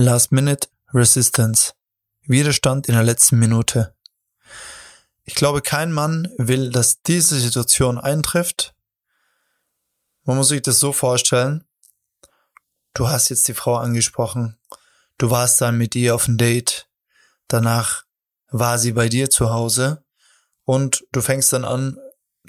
[0.00, 1.72] Last Minute Resistance.
[2.22, 3.96] Widerstand in der letzten Minute.
[5.24, 8.76] Ich glaube, kein Mann will, dass diese Situation eintrifft.
[10.22, 11.64] Man muss sich das so vorstellen.
[12.94, 14.56] Du hast jetzt die Frau angesprochen.
[15.18, 16.88] Du warst dann mit ihr auf ein Date.
[17.48, 18.04] Danach
[18.52, 20.04] war sie bei dir zu Hause.
[20.62, 21.98] Und du fängst dann an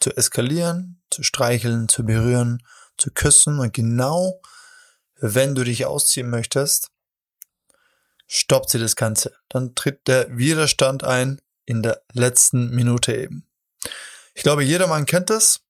[0.00, 2.66] zu eskalieren, zu streicheln, zu berühren,
[2.98, 3.60] zu küssen.
[3.60, 4.40] Und genau
[5.20, 6.90] wenn du dich ausziehen möchtest,
[8.26, 9.32] stoppt sie das Ganze.
[9.48, 13.46] Dann tritt der Widerstand ein in der letzten Minute eben.
[14.34, 15.60] Ich glaube, jedermann kennt das,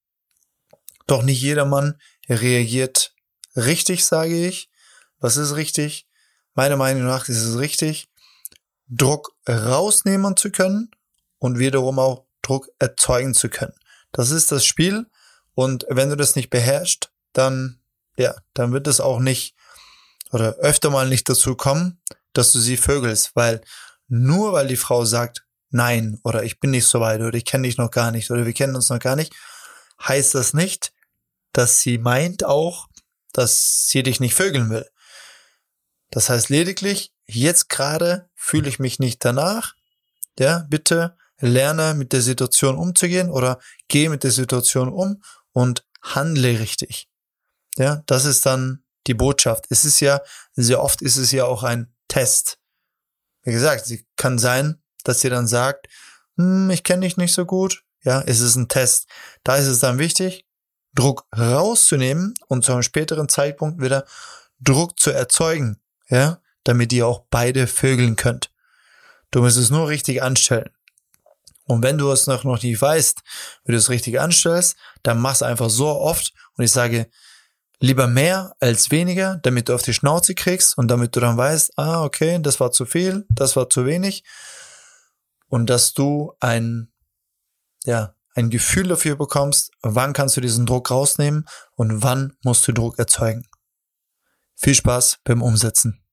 [1.06, 3.14] doch nicht jedermann reagiert
[3.54, 4.70] richtig, sage ich.
[5.18, 6.06] Was ist richtig?
[6.54, 8.08] Meiner Meinung nach ist es richtig,
[8.88, 10.90] Druck rausnehmen zu können
[11.38, 13.74] und wiederum auch Druck erzeugen zu können.
[14.12, 15.06] Das ist das Spiel
[15.54, 17.80] und wenn du das nicht beherrschst, dann,
[18.16, 19.54] ja, dann wird es auch nicht
[20.32, 22.00] oder öfter mal nicht dazu kommen,
[22.32, 23.60] dass du sie vögelst, weil
[24.08, 27.66] nur weil die Frau sagt nein oder ich bin nicht so weit oder ich kenne
[27.66, 29.34] dich noch gar nicht oder wir kennen uns noch gar nicht,
[30.00, 30.92] heißt das nicht,
[31.52, 32.88] dass sie meint auch,
[33.32, 34.88] dass sie dich nicht vögeln will.
[36.10, 39.74] Das heißt lediglich, jetzt gerade fühle ich mich nicht danach.
[40.38, 45.22] Ja, bitte lerne mit der Situation umzugehen oder gehe mit der Situation um
[45.52, 47.08] und handle richtig.
[47.76, 49.66] Ja, das ist dann die Botschaft.
[49.70, 50.20] Es ist ja,
[50.54, 52.58] sehr oft ist es ja auch ein Test.
[53.42, 55.88] Wie gesagt, sie kann sein, dass sie dann sagt,
[56.36, 57.82] hm, ich kenne dich nicht so gut.
[58.02, 59.08] Ja, es ist ein Test.
[59.44, 60.46] Da ist es dann wichtig,
[60.94, 64.06] Druck rauszunehmen und zu einem späteren Zeitpunkt wieder
[64.60, 65.80] Druck zu erzeugen.
[66.08, 68.50] Ja, damit ihr auch beide vögeln könnt.
[69.30, 70.70] Du musst es nur richtig anstellen.
[71.64, 73.22] Und wenn du es noch, noch nicht weißt,
[73.64, 76.32] wie du es richtig anstellst, dann mach es einfach so oft.
[76.56, 77.10] Und ich sage,
[77.78, 81.78] Lieber mehr als weniger, damit du auf die Schnauze kriegst und damit du dann weißt,
[81.78, 84.24] ah, okay, das war zu viel, das war zu wenig.
[85.48, 86.90] Und dass du ein,
[87.84, 92.72] ja, ein Gefühl dafür bekommst, wann kannst du diesen Druck rausnehmen und wann musst du
[92.72, 93.46] Druck erzeugen.
[94.54, 96.05] Viel Spaß beim Umsetzen.